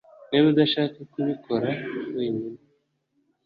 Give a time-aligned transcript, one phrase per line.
[0.29, 1.69] niba udashaka kubikora
[2.15, 2.59] wenyine